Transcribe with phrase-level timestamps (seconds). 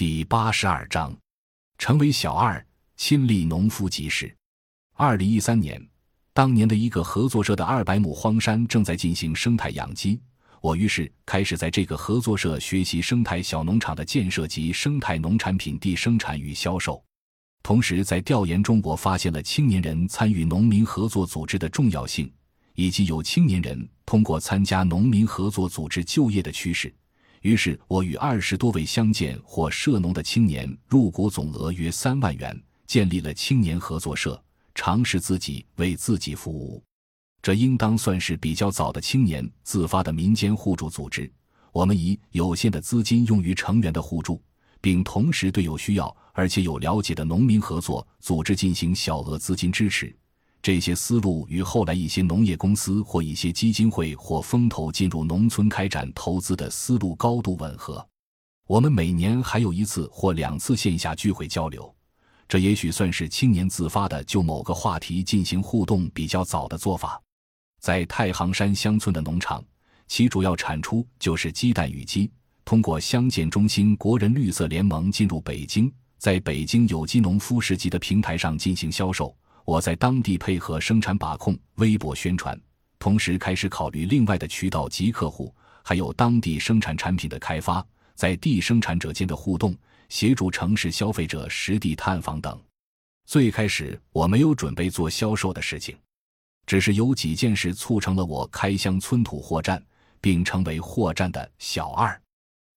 [0.00, 1.14] 第八十二章，
[1.76, 2.66] 成为小二，
[2.96, 4.34] 亲历农夫集市。
[4.94, 5.78] 二零一三年，
[6.32, 10.18] 当年的一个合作社的二百亩荒山正在进行生态养鸡，
[10.62, 17.04] 我于是开始在这个合作社学习生态小农场的建设及生态农产品地生产与销售。
[17.62, 22.32] 同时，在调研中，我发现了青年人参与农民合作组织的重要性，
[22.74, 26.90] 以及有青年人通过参加农民合作组织就业的趋势。
[27.40, 34.42] 于是我与二十多位乡建或涉农的青年入股总额约三万元，建立了青年合作社，
[34.74, 36.82] 尝试自己为自己服务。
[37.40, 41.30] 这应当算是比较早的青年自发的民间互助组织。
[41.72, 44.42] 我们以有限的资金用于成员的互助，
[44.80, 50.14] 并同时对有需要而且有了解的农民合作组织进行小额资金支持。
[50.62, 58.06] 这些思路与后来一些农业公司或一些基金会或风投进入农村开展投资的思路高度吻合。
[58.66, 61.92] 我们每年还有一次或两次线下聚会交流，
[62.46, 67.20] 这也许算是青年自发的就某个话题进行互动比较早的做法。
[67.80, 69.64] 在太行山乡村的农场，
[70.06, 72.30] 其主要产出就是鸡蛋与鸡。
[72.66, 79.34] 通过乡建中心国人绿色联盟进入北京，在北京有机农夫市集的平台上进行销售。
[79.70, 82.60] 我在当地配合生产把控、微博宣传，
[82.98, 85.54] 同时开始考虑另外的渠道及客户，
[85.84, 89.72] 还有当地生产产品的开发，在地生产者间的互动，
[90.08, 92.60] 协助城市消费者实地探访等。
[93.26, 95.96] 最开始我没有准备做销售的事情，
[96.66, 99.80] 只是有几件事促成了我开乡村土货站，
[100.20, 102.20] 并成为货站的小二。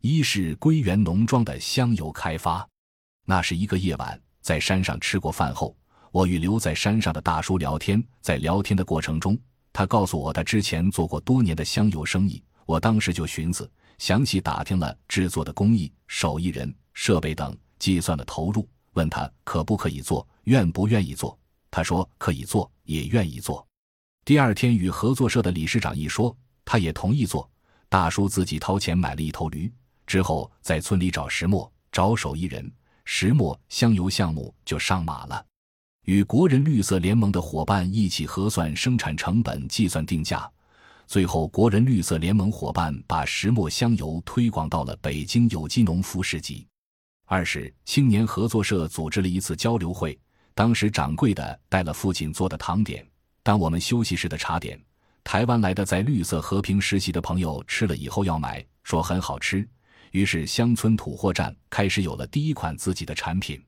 [0.00, 2.68] 一是归园农庄的香油开发，
[3.26, 5.72] 那是一个夜晚，在山上吃过饭后。
[6.12, 9.38] 我与留在山上的大叔聊天，在聊天的过程中，
[9.72, 12.42] 他告诉我他之前做过多年的香油生意。
[12.66, 21.38] 我当时就寻思，详细打听了制作的工艺、手艺人、设备等，计算了投入，问他可不可以做，愿不愿意做。
[21.70, 23.64] 他说可以做，也愿意做。
[24.24, 27.48] 第二天与合作社的理事长一说，他也同意做。
[27.88, 29.72] 大叔自己掏钱买了一头驴，
[30.06, 32.72] 之后在村里找石磨、找手艺人，
[33.04, 35.44] 石磨香油项目就上马了。
[36.10, 40.50] 与国人绿色联盟的伙伴一起核算生产成本、计算定价，
[41.06, 46.66] 最后国人绿色联盟伙伴把石墨香油推广到了北京有机农夫市集。
[47.26, 50.18] 二是青年合作社组织了一次交流会，
[50.52, 53.06] 当时掌柜的带了父亲做的糖点，
[53.44, 54.82] 当我们休息时的茶点，
[55.22, 59.64] 台湾来的在绿色和平实习的朋友吃了以后要买，说很好吃，
[60.10, 63.62] 于是乡村土货站开始有了第一款自己的产品。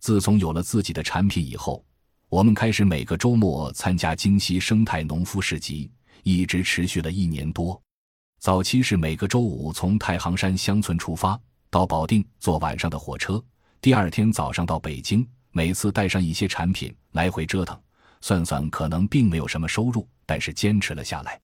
[0.00, 1.84] 自从有了自己的产品以后，
[2.28, 5.90] 我们开始每个周末参加京西生态农夫市集，
[6.22, 7.80] 一直持续了一年多。
[8.38, 11.40] 早期是每个周五从太行山乡村出发，
[11.70, 13.42] 到保定坐晚上的火车，
[13.80, 17.78] 第二天早上到北京，每次带上一些产品来回折腾。
[18.20, 21.40] 算算可能并没有什么收入，但是坚持了下来。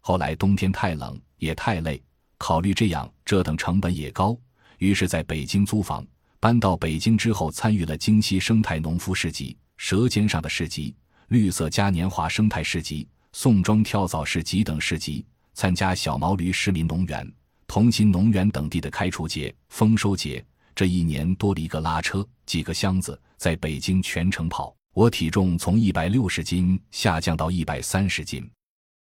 [0.00, 2.02] 后来冬天太冷也太累，
[2.38, 4.36] 考虑这样折腾成本也高，
[4.78, 6.04] 于是在北京租房。
[6.46, 10.94] 搬到北京之后，参与了京西生态农夫市集、舌尖上的市集、
[11.26, 17.28] 绿色嘉年华生态市集、宋庄跳蚤市集等市集，参加小毛驴市民农园、
[17.66, 20.40] 同心农园等地的开除节、丰收节。
[20.72, 24.72] 这一年多了一个拉车，几个箱子，在北京全程跑。
[24.94, 28.48] 我体重从一百六十斤下降到一百三十斤。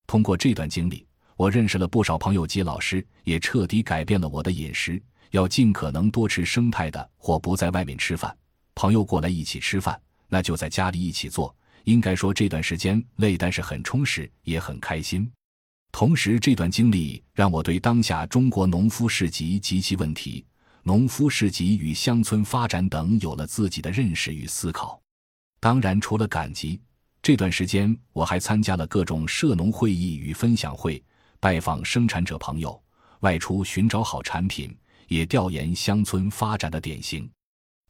[0.07, 1.05] 通过这段经历，
[1.37, 5.03] 我认识了不少朋友及老师，也彻底改变了我的饮食。
[5.31, 8.37] 要尽可能多吃生态的，或不在外面吃饭。
[8.75, 11.55] 朋友过来一起吃饭，那就在家里一起做。
[11.85, 15.31] 应该说这段时间累，但是很充实，也很开心。
[15.91, 20.45] 同时，这段经历让我对当下中国农夫市集及其问题、
[20.85, 25.01] 农夫市集与乡村发展等有了自己的认识与思考。
[25.61, 26.81] 当然，除了赶集，
[27.21, 31.03] 这段时间我还参加了各种涉农会议与分享会，
[31.41, 32.81] 拜访生产者朋友，
[33.21, 34.75] 外出寻找好产品。
[35.13, 37.31] 也调研乡村发展的典型，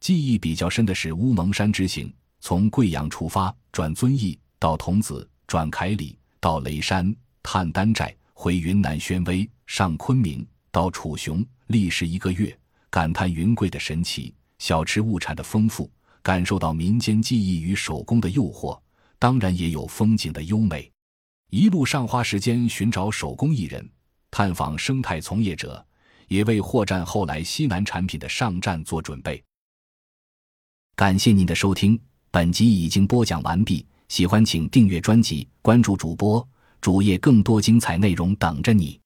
[0.00, 12.58] 记忆比较深的是乌蒙山之行，从贵阳出发，转遵义到桐梓，转凯里到雷山，探丹寨，回云南宣威，上昆明，到楚雄，历时一个月，
[12.90, 15.88] 感叹云贵的神奇，小吃物产的丰富，
[16.22, 18.76] 感受到民间技艺与手工的诱惑，
[19.20, 20.90] 当然也有风景的优美。
[21.50, 23.88] 一路上花时间寻找手工艺人，
[24.28, 25.86] 探访生态从业者。
[26.32, 29.42] 也为货站后来西南产品的上站做准备。
[30.96, 32.00] 感谢您的收听，
[32.30, 33.86] 本集已经播讲完毕。
[34.08, 36.46] 喜欢请订阅专辑，关注主播
[36.80, 39.01] 主页，更多精彩内容等着你。